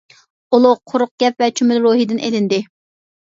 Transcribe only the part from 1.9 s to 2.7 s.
دىن ئېلىندى.